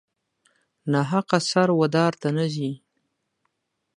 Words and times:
ناحقه 0.91 1.37
سر 1.49 1.69
و 1.79 1.83
دار 1.95 2.13
ته 2.21 2.29
نه 2.37 2.45
ځي. 2.53 2.71